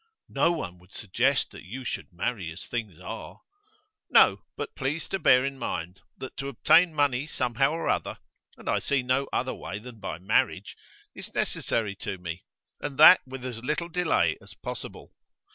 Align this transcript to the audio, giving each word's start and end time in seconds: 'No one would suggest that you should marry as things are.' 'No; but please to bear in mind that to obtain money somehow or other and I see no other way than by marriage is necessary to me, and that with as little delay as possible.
'No 0.27 0.51
one 0.51 0.79
would 0.79 0.91
suggest 0.91 1.51
that 1.51 1.61
you 1.63 1.83
should 1.83 2.11
marry 2.11 2.51
as 2.51 2.65
things 2.65 2.99
are.' 2.99 3.41
'No; 4.09 4.39
but 4.57 4.73
please 4.73 5.07
to 5.09 5.19
bear 5.19 5.45
in 5.45 5.59
mind 5.59 6.01
that 6.17 6.35
to 6.37 6.47
obtain 6.47 6.91
money 6.91 7.27
somehow 7.27 7.69
or 7.69 7.87
other 7.87 8.17
and 8.57 8.67
I 8.67 8.79
see 8.79 9.03
no 9.03 9.27
other 9.31 9.53
way 9.53 9.77
than 9.77 9.99
by 9.99 10.17
marriage 10.17 10.75
is 11.13 11.31
necessary 11.35 11.93
to 11.97 12.17
me, 12.17 12.43
and 12.79 12.97
that 12.97 13.21
with 13.27 13.45
as 13.45 13.63
little 13.63 13.89
delay 13.89 14.39
as 14.41 14.55
possible. 14.55 15.13